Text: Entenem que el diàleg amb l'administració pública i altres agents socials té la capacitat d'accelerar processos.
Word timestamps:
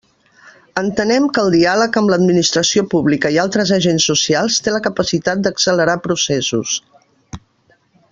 Entenem 0.81 1.25
que 1.37 1.41
el 1.41 1.49
diàleg 1.55 1.99
amb 2.01 2.13
l'administració 2.13 2.83
pública 2.93 3.31
i 3.35 3.37
altres 3.43 3.73
agents 3.77 4.07
socials 4.13 4.57
té 4.69 4.73
la 4.77 4.81
capacitat 4.89 5.45
d'accelerar 5.49 5.99
processos. 6.07 6.79